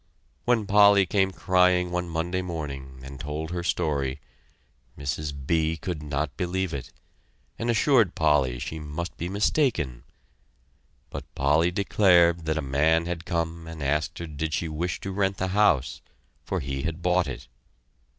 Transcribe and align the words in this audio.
When 0.45 0.65
Polly 0.65 1.05
came 1.05 1.29
crying 1.29 1.91
one 1.91 2.09
Monday 2.09 2.41
morning 2.41 3.01
and 3.03 3.19
told 3.19 3.51
her 3.51 3.61
story, 3.61 4.19
Mrs. 4.97 5.31
B. 5.45 5.77
could 5.77 6.01
not 6.01 6.35
believe 6.37 6.73
it, 6.73 6.91
and 7.59 7.69
assured 7.69 8.15
Polly 8.15 8.57
she 8.57 8.79
must 8.79 9.15
be 9.15 9.29
mistaken, 9.29 10.03
but 11.11 11.23
Polly 11.35 11.69
declared 11.69 12.45
that 12.45 12.57
a 12.57 12.63
man 12.63 13.05
had 13.05 13.25
come 13.25 13.67
and 13.67 13.83
asked 13.83 14.17
her 14.17 14.25
did 14.25 14.55
she 14.55 14.67
wish 14.67 14.99
to 15.01 15.11
rent 15.11 15.37
the 15.37 15.49
house 15.49 16.01
for 16.43 16.61
he 16.61 16.81
had 16.81 17.03
bought 17.03 17.27
it. 17.27 17.47